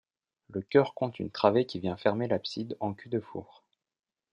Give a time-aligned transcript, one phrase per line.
[0.49, 3.63] Le chœur compte une travée que vient fermer l'abside en cul-de-four.